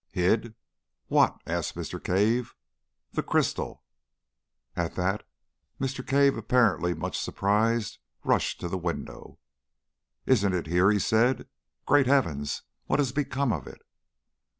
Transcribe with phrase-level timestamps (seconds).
[0.13, 0.55] "Hid
[1.09, 2.03] what?" asked Mr.
[2.03, 2.55] Cave.
[3.11, 3.83] "The crystal!"
[4.75, 5.21] At that
[5.79, 6.03] Mr.
[6.03, 9.37] Cave, apparently much surprised, rushed to the window.
[10.25, 11.47] "Isn't it here?" he said.
[11.85, 12.63] "Great Heavens!
[12.87, 13.83] what has become of it?"